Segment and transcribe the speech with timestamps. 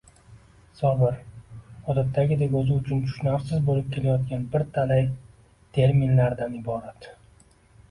[0.77, 1.19] Sobir,
[1.93, 5.07] odatdagidek, o‘zi uchun tushunarsiz bo‘lib kelayotgan bir talay
[5.79, 7.13] terminlardan iborat